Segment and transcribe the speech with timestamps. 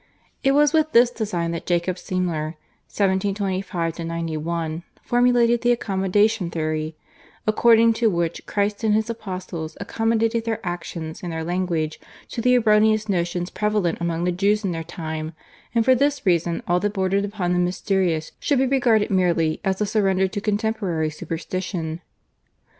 [0.43, 2.55] It was with this design that Jacob Semler
[2.89, 6.95] (1725 91) formulated the Accommodation Theory,
[7.45, 12.57] according to which Christ and His Apostles accommodated their actions and their language to the
[12.57, 15.33] erroneous notions prevalent among the Jews in their time,
[15.75, 19.81] and for this reason all that bordered upon the mysterious should be regarded merely as
[19.81, 22.01] a surrender to contemporary superstition.